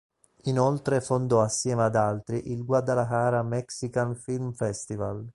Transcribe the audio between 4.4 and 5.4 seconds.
Festival".